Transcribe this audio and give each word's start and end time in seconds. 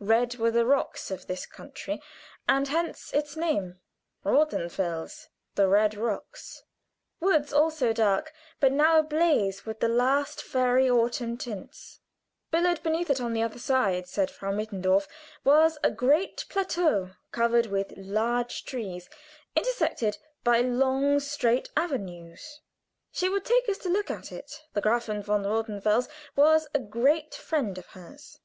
Red 0.00 0.36
were 0.36 0.50
the 0.50 0.66
rocks 0.66 1.10
of 1.10 1.26
this 1.26 1.46
country, 1.46 2.02
and 2.46 2.68
hence 2.68 3.10
its 3.14 3.38
name, 3.38 3.80
"Rothen 4.22 4.68
fels," 4.70 5.28
the 5.54 5.66
red 5.66 5.94
rocks. 5.94 6.64
Woods, 7.20 7.54
also 7.54 7.94
dark, 7.94 8.34
but 8.60 8.70
now 8.70 8.98
ablaze 8.98 9.64
with 9.64 9.80
the 9.80 9.88
last 9.88 10.42
fiery 10.42 10.90
autumn 10.90 11.38
tints, 11.38 12.00
billowed 12.50 12.82
beneath 12.82 13.08
it; 13.08 13.18
on 13.18 13.32
the 13.32 13.40
other 13.40 13.58
side, 13.58 14.06
said 14.06 14.30
Frau 14.30 14.52
Mittendorf, 14.52 15.08
was 15.42 15.78
a 15.82 15.90
great 15.90 16.44
plateau 16.50 17.12
covered 17.30 17.64
with 17.64 17.96
large 17.96 18.66
trees, 18.66 19.08
intersected 19.56 20.18
by 20.44 20.60
long, 20.60 21.18
straight 21.18 21.70
avenues. 21.78 22.60
She 23.10 23.30
would 23.30 23.46
take 23.46 23.66
us 23.70 23.78
to 23.78 23.88
look 23.88 24.10
at 24.10 24.32
it; 24.32 24.64
the 24.74 24.82
Gräfin 24.82 25.22
von 25.24 25.44
Rothenfels 25.44 26.10
was 26.36 26.68
a 26.74 26.78
great 26.78 27.34
friend 27.34 27.78
of 27.78 27.86
hers. 27.96 28.38